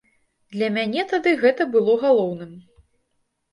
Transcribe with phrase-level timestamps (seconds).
[0.55, 2.59] Для мяне тады гэта было галоўным.